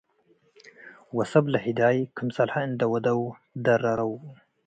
[1.17, 3.21] ወሰብ ለህዳይ ክምሰልሀ እንዴ ወደው
[3.53, 4.11] ትደረረው።